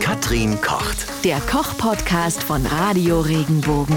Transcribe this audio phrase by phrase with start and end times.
[0.00, 1.06] Katrin kocht.
[1.24, 3.96] Der Koch-Podcast von Radio Regenbogen.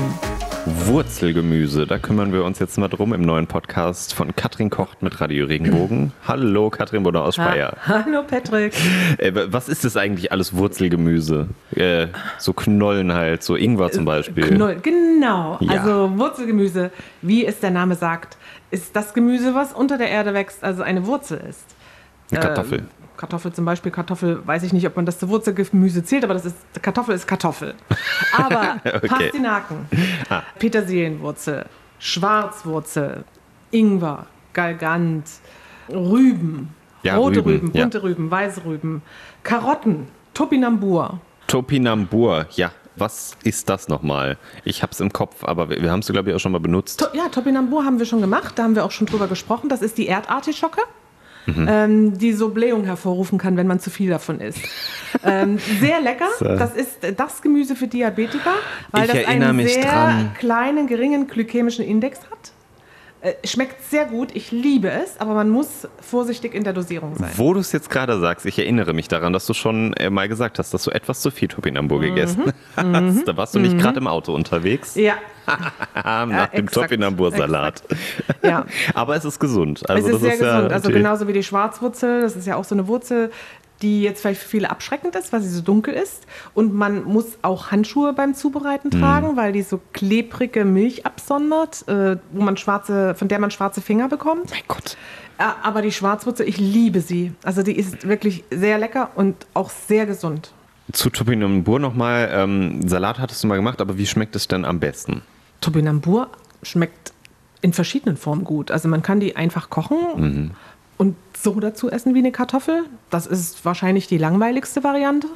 [0.66, 5.20] Wurzelgemüse, da kümmern wir uns jetzt mal drum im neuen Podcast von Katrin Kocht mit
[5.22, 6.12] Radio Regenbogen.
[6.28, 7.76] Hallo Katrin Bonner aus Speyer.
[7.88, 8.74] Hallo Patrick.
[9.18, 11.48] Äh, was ist das eigentlich alles Wurzelgemüse?
[11.76, 12.08] Äh,
[12.38, 14.48] so Knollen halt, so Ingwer zum Beispiel.
[14.48, 15.82] Knoll, genau, Ja.
[15.82, 16.92] also Wurzelgemüse,
[17.22, 18.38] wie es der Name sagt,
[18.72, 21.64] ist das Gemüse, was unter der Erde wächst, also eine Wurzel ist.
[22.32, 22.80] Eine Kartoffel.
[22.80, 22.88] Ähm,
[23.20, 26.46] Kartoffel zum Beispiel, Kartoffel, weiß ich nicht, ob man das zu Wurzelgemüse zählt, aber das
[26.46, 27.76] ist, Kartoffel ist Kartoffel.
[28.38, 29.08] Aber Okay.
[29.08, 29.86] Pastinaken,
[30.30, 30.42] Ah.
[30.58, 31.66] Petersilienwurzel,
[32.00, 33.24] Schwarzwurzel,
[33.72, 35.26] Ingwer, Galgant,
[35.90, 37.84] Rüben, Ja, rote Rüben, Rüben, ja.
[37.84, 39.02] bunte Rüben, weiße Rüben,
[39.44, 42.72] Karotten, Topinambur, Topinambur, ja.
[42.96, 44.38] Was ist das nochmal?
[44.66, 47.00] Ich hab's im Kopf, aber wir, wir haben es, glaube ich, auch schon mal benutzt.
[47.00, 49.70] To ja, Topinambur haben wir schon gemacht, da haben wir auch schon drüber gesprochen.
[49.70, 50.82] Das ist die Erdartischocke,
[51.56, 51.68] Mhm.
[51.70, 54.62] ähm, die so Blähung hervorrufen kann, wenn man zu viel davon isst.
[55.26, 56.28] ähm, sehr lecker.
[56.38, 56.46] So.
[56.46, 58.54] Das ist das Gemüse für Diabetiker,
[58.92, 60.32] weil Ich das einen sehr dran.
[60.38, 62.52] kleinen, geringen glykämischen Index hat.
[63.22, 67.32] Äh, schmeckt sehr gut, ich liebe es, aber man muss vorsichtig in der Dosierung sein.
[67.36, 70.30] Wo du es jetzt gerade sagst, ich erinnere mich daran, dass du schon äh, mal
[70.30, 73.28] gesagt hast, dass du etwas zu viel Topinambur gegessen hast.
[73.28, 75.16] Da warst du nicht gerade im Auto unterwegs Ja,
[75.96, 77.84] nach dem exakt, Topinambur-Salat.
[78.42, 78.66] ja.
[78.94, 79.90] Aber es ist gesund.
[79.90, 80.54] Also es ist sehr ja gesund.
[80.56, 82.22] also natürlich- genauso wie die Schwarzwurzel.
[82.22, 83.32] Das ist ja auch so eine Wurzel,
[83.82, 86.26] die jetzt vielleicht für viele abschreckend ist, weil sie so dunkel ist.
[86.54, 89.00] Und man muss auch Handschuhe beim Zubereiten Mhm.
[89.00, 93.82] tragen, weil die so klebrige Milch absondert, äh, wo man schwarze, von der man schwarze
[93.82, 94.50] Finger bekommt.
[94.52, 94.98] Mein Gott.
[95.40, 97.32] Ja, aber die Schwarzwurzel, ich liebe sie.
[97.44, 100.52] Also die ist wirklich sehr lecker und auch sehr gesund.
[100.92, 102.30] Zu Topinambur nochmal.
[102.34, 105.22] Ähm, Salat hattest du mal gemacht, aber wie schmeckt es denn am besten?
[105.62, 106.30] Topinambur
[106.64, 107.14] schmeckt
[107.62, 108.72] in verschiedenen Formen gut.
[108.72, 110.56] Also man kann die einfach kochen
[111.00, 112.84] und so dazu essen wie eine Kartoffel.
[113.10, 115.28] Das ist wahrscheinlich die langweiligste Variante.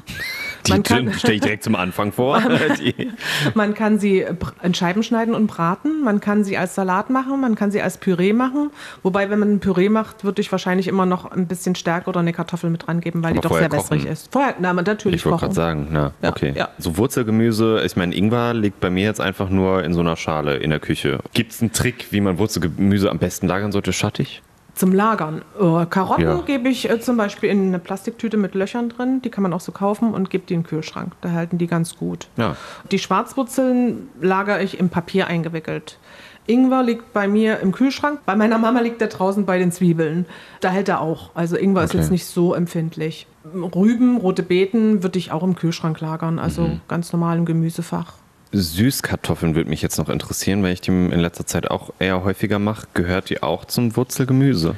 [0.67, 2.41] Die stelle ich direkt zum Anfang vor.
[3.53, 4.25] Man kann sie
[4.61, 6.03] in Scheiben schneiden und braten.
[6.03, 7.39] Man kann sie als Salat machen.
[7.39, 8.71] Man kann sie als Püree machen.
[9.03, 12.19] Wobei, wenn man ein Püree macht, würde ich wahrscheinlich immer noch ein bisschen Stärke oder
[12.19, 14.11] eine Kartoffel mit dran geben, weil Aber die doch sehr wässrig kochen.
[14.11, 14.33] ist.
[14.33, 16.51] Vorher, na, natürlich ich wollte gerade sagen, na, Ja, okay.
[16.57, 16.69] ja.
[16.77, 20.57] So Wurzelgemüse, ich meine, Ingwer liegt bei mir jetzt einfach nur in so einer Schale
[20.57, 21.19] in der Küche.
[21.33, 24.41] Gibt es einen Trick, wie man Wurzelgemüse am besten lagern sollte, schattig?
[24.75, 25.43] Zum Lagern.
[25.59, 26.41] Äh, Karotten Ja.
[26.45, 29.21] gebe ich äh, zum Beispiel in eine Plastiktüte mit Löchern drin.
[29.21, 31.13] Die kann man auch so kaufen und gebe die in den Kühlschrank.
[31.21, 32.27] Da halten die ganz gut.
[32.37, 32.55] Ja.
[32.91, 35.97] Die Schwarzwurzeln lagere ich im Papier eingewickelt.
[36.45, 38.19] Ingwer liegt bei mir im Kühlschrank.
[38.25, 40.25] Bei meiner Mama liegt er draußen bei den Zwiebeln.
[40.59, 41.29] Da hält er auch.
[41.35, 41.99] Also Ingwer ist Okay.
[41.99, 43.27] jetzt nicht so empfindlich.
[43.53, 46.39] Rüben, rote Beeten würde ich auch im Kühlschrank lagern.
[46.39, 46.81] Also Mhm.
[46.87, 48.13] ganz normal im Gemüsefach.
[48.53, 52.59] Süßkartoffeln würde mich jetzt noch interessieren, weil ich die in letzter Zeit auch eher häufiger
[52.59, 52.87] mache.
[52.93, 54.75] Gehört die auch zum Wurzelgemüse?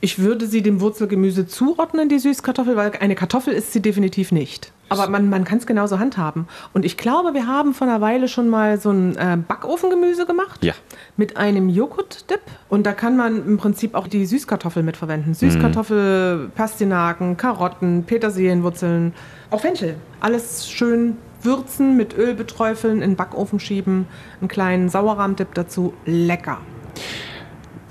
[0.00, 4.70] Ich würde sie dem Wurzelgemüse zuordnen, die Süßkartoffel, weil eine Kartoffel ist sie definitiv nicht.
[4.90, 6.46] Aber man, man kann es genauso handhaben.
[6.74, 10.62] Und ich glaube, wir haben vor einer Weile schon mal so ein äh, Backofengemüse gemacht.
[10.62, 10.74] Ja.
[11.16, 12.42] Mit einem Joghurt-Dip.
[12.68, 15.32] Und da kann man im Prinzip auch die Süßkartoffel mitverwenden.
[15.32, 19.14] Süßkartoffel, Pastinaken, Karotten, Petersilienwurzeln,
[19.50, 19.94] auch Fenchel.
[20.20, 24.06] Alles schön würzen, mit Öl beträufeln, in den Backofen schieben,
[24.40, 25.94] einen kleinen Sauerrahmdip dazu.
[26.04, 26.58] Lecker.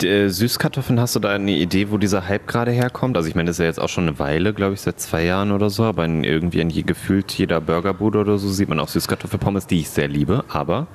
[0.03, 3.15] Äh, Süßkartoffeln, hast du da eine Idee, wo dieser Hype gerade herkommt?
[3.17, 5.23] Also ich meine, das ist ja jetzt auch schon eine Weile, glaube ich, seit zwei
[5.23, 8.79] Jahren oder so, aber in, irgendwie in je, gefühlt jeder Burgerbude oder so sieht man
[8.79, 10.87] auch Süßkartoffelpommes, die ich sehr liebe, aber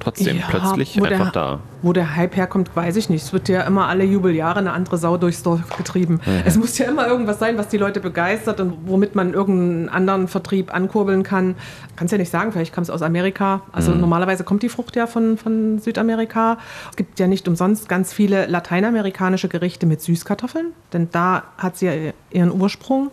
[0.00, 1.60] trotzdem Ja, plötzlich einfach der, da.
[1.82, 3.22] Wo der Hype herkommt, weiß ich nicht.
[3.24, 6.20] Es wird ja immer alle Jubeljahre eine andere Sau durchs Dorf getrieben.
[6.44, 10.28] Es muss ja immer irgendwas sein, was die Leute begeistert und womit man irgendeinen anderen
[10.28, 11.54] Vertrieb ankurbeln kann.
[11.96, 13.62] Kannst ja nicht sagen, vielleicht kam es aus Amerika.
[13.72, 14.00] Also Mhm.
[14.00, 16.58] normalerweise kommt die Frucht ja von, von Südamerika.
[16.90, 21.86] Es gibt ja nicht umsonst ganz viele lateinamerikanische Gerichte mit Süßkartoffeln, denn da hat sie
[21.86, 21.92] ja
[22.30, 23.10] ihren Ursprung.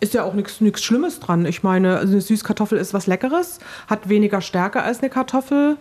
[0.00, 1.46] Ist ja auch nichts Schlimmes dran.
[1.46, 5.76] Ich meine, eine Süßkartoffel ist was Leckeres, hat weniger Stärke als eine Kartoffel,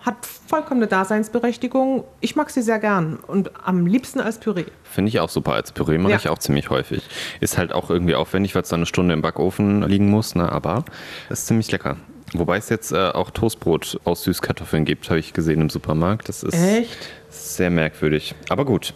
[0.00, 2.04] hat vollkommene Daseinsberechtigung.
[2.20, 4.64] Ich mag sie sehr gern und am liebsten als Püree.
[4.84, 5.52] Finde ich auch super.
[5.52, 6.18] Als Püree mache Ja.
[6.18, 7.02] ich auch ziemlich häufig.
[7.40, 10.50] Ist halt auch irgendwie aufwendig, weil es dann eine Stunde im Backofen liegen muss, ne?
[10.50, 10.84] aber
[11.28, 11.96] ist ziemlich lecker.
[12.34, 16.28] Wobei es jetzt äh, auch Toastbrot aus Süßkartoffeln gibt, habe ich gesehen im Supermarkt.
[16.28, 16.98] Das ist Echt?
[17.28, 18.34] Sehr merkwürdig.
[18.48, 18.94] Aber gut.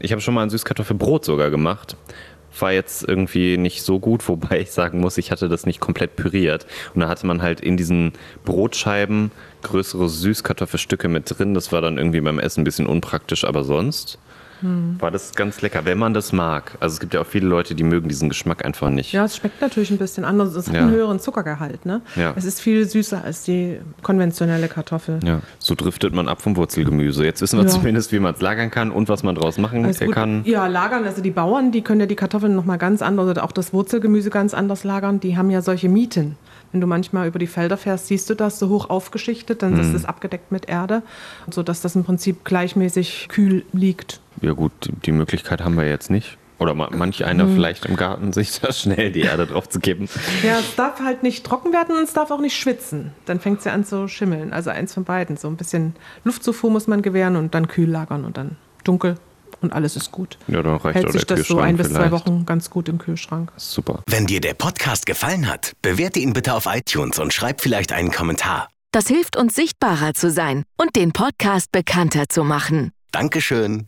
[0.00, 1.96] Ich habe schon mal ein Süßkartoffelbrot sogar gemacht.
[2.58, 6.16] War jetzt irgendwie nicht so gut, wobei ich sagen muss, ich hatte das nicht komplett
[6.16, 6.66] püriert.
[6.94, 8.12] Und da hatte man halt in diesen
[8.44, 9.30] Brotscheiben
[9.62, 11.54] größere Süßkartoffelstücke mit drin.
[11.54, 14.18] Das war dann irgendwie beim Essen ein bisschen unpraktisch, aber sonst
[14.60, 16.76] war das ganz lecker, wenn man das mag.
[16.80, 19.12] Also es gibt ja auch viele Leute, die mögen diesen Geschmack einfach nicht.
[19.12, 20.54] Ja, es schmeckt natürlich ein bisschen anders.
[20.54, 20.80] Es hat Ja.
[20.82, 21.86] einen höheren Zuckergehalt.
[21.86, 22.00] Ne?
[22.16, 22.32] Ja.
[22.36, 25.20] Es ist viel süßer als die konventionelle Kartoffel.
[25.24, 27.24] Ja, so driftet man ab vom Wurzelgemüse.
[27.24, 27.70] Jetzt wissen wir Ja.
[27.70, 30.12] zumindest, wie man es lagern kann und was man draus machen Alles gut.
[30.12, 30.42] kann.
[30.44, 33.52] Ja, lagern, also die Bauern, die können ja die Kartoffeln nochmal ganz anders oder auch
[33.52, 35.20] das Wurzelgemüse ganz anders lagern.
[35.20, 36.36] Die haben ja solche Mieten.
[36.72, 39.80] Wenn du manchmal über die Felder fährst, siehst du das so hoch aufgeschichtet, dann Mhm.
[39.80, 41.02] ist es abgedeckt mit Erde,
[41.50, 44.20] sodass das im Prinzip gleichmäßig kühl liegt.
[44.40, 44.72] Ja gut,
[45.04, 46.38] die, Möglichkeit haben wir jetzt nicht.
[46.58, 47.54] Oder ma- manch einer Mhm.
[47.54, 50.08] vielleicht im Garten, sich da schnell die Erde drauf zu geben.
[50.42, 53.12] Ja, es darf halt nicht trocken werden und es darf auch nicht schwitzen.
[53.26, 54.52] Dann fängt es ja an zu schimmeln.
[54.52, 55.36] Also eins von beiden.
[55.36, 55.94] So ein bisschen
[56.24, 59.14] Luftzufuhr muss man gewähren und dann kühl lagern und dann dunkel
[59.60, 60.36] und alles ist gut.
[60.48, 62.10] Ja, dann reicht Hält auch sich der das so ein bis zwei.
[62.10, 63.52] Wochen ganz gut im Kühlschrank.
[63.56, 64.02] Super.
[64.08, 68.10] Wenn dir der Podcast gefallen hat, bewerte ihn bitte auf iTunes und schreib vielleicht einen
[68.10, 68.68] Kommentar.
[68.90, 72.90] Das hilft uns sichtbarer zu sein und den Podcast bekannter zu machen.
[73.12, 73.86] Dankeschön.